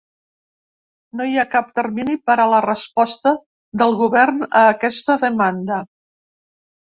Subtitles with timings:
[1.19, 3.33] No hi ha cap termini per a la resposta
[3.81, 5.79] del govern a aquesta demanda.